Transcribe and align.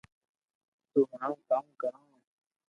تو 0.91 0.99
ھڻاو 1.11 1.33
ڪاوُ 1.47 1.69
ڪارو 1.81 2.01